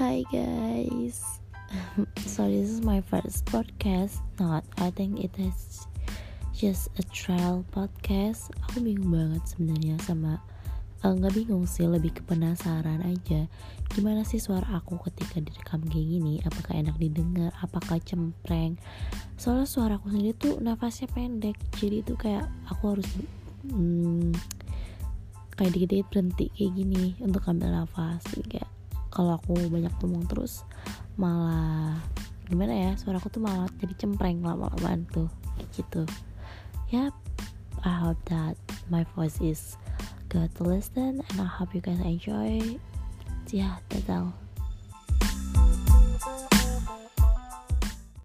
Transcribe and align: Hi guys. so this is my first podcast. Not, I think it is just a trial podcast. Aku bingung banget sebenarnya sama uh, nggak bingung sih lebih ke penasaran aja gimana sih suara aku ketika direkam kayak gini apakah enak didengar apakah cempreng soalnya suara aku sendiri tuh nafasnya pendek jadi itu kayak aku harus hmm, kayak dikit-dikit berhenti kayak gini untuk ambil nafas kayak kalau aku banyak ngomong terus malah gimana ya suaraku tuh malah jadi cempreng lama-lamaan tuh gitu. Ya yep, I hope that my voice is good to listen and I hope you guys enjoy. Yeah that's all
Hi 0.00 0.24
guys. 0.32 1.20
so 2.24 2.48
this 2.48 2.72
is 2.72 2.80
my 2.80 3.04
first 3.04 3.44
podcast. 3.52 4.24
Not, 4.40 4.64
I 4.80 4.88
think 4.88 5.20
it 5.20 5.36
is 5.36 5.84
just 6.56 6.88
a 6.96 7.04
trial 7.12 7.68
podcast. 7.68 8.48
Aku 8.64 8.80
bingung 8.80 9.12
banget 9.12 9.44
sebenarnya 9.44 10.00
sama 10.00 10.40
uh, 11.04 11.12
nggak 11.12 11.36
bingung 11.36 11.68
sih 11.68 11.84
lebih 11.84 12.16
ke 12.16 12.24
penasaran 12.24 13.04
aja 13.04 13.44
gimana 13.92 14.24
sih 14.24 14.40
suara 14.40 14.80
aku 14.80 14.96
ketika 15.12 15.36
direkam 15.44 15.84
kayak 15.84 16.08
gini 16.16 16.40
apakah 16.48 16.80
enak 16.80 16.96
didengar 16.96 17.52
apakah 17.60 18.00
cempreng 18.00 18.80
soalnya 19.36 19.68
suara 19.68 20.00
aku 20.00 20.16
sendiri 20.16 20.32
tuh 20.32 20.64
nafasnya 20.64 21.12
pendek 21.12 21.60
jadi 21.76 22.00
itu 22.00 22.16
kayak 22.16 22.48
aku 22.72 22.96
harus 22.96 23.08
hmm, 23.68 24.32
kayak 25.60 25.76
dikit-dikit 25.76 26.08
berhenti 26.08 26.48
kayak 26.56 26.72
gini 26.72 27.20
untuk 27.20 27.44
ambil 27.52 27.84
nafas 27.84 28.24
kayak 28.48 28.79
kalau 29.20 29.36
aku 29.36 29.52
banyak 29.68 29.92
ngomong 30.00 30.24
terus 30.32 30.64
malah 31.20 32.00
gimana 32.48 32.72
ya 32.72 32.90
suaraku 32.96 33.28
tuh 33.28 33.44
malah 33.44 33.68
jadi 33.76 33.92
cempreng 34.00 34.40
lama-lamaan 34.40 35.04
tuh 35.12 35.28
gitu. 35.76 36.08
Ya 36.88 37.12
yep, 37.12 37.14
I 37.84 37.92
hope 38.00 38.16
that 38.32 38.56
my 38.88 39.04
voice 39.12 39.36
is 39.44 39.76
good 40.32 40.48
to 40.56 40.64
listen 40.64 41.20
and 41.20 41.36
I 41.36 41.44
hope 41.44 41.76
you 41.76 41.84
guys 41.84 42.00
enjoy. 42.00 42.80
Yeah 43.52 43.76
that's 43.92 44.08
all 44.08 44.32